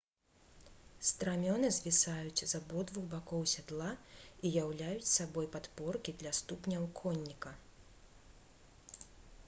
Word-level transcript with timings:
страмёны 1.07 1.67
звісаюць 1.75 2.45
з 2.53 2.53
абодвух 2.59 3.03
бакоў 3.11 3.43
сядла 3.51 3.89
і 4.49 4.51
ўяўляюць 4.53 5.11
сабой 5.11 5.49
падпоркі 5.57 6.15
для 6.23 6.31
ступняў 6.39 6.87
конніка 7.03 7.51